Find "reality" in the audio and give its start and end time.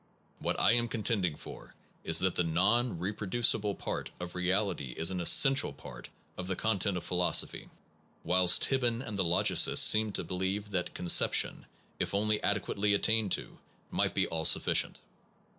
4.33-4.95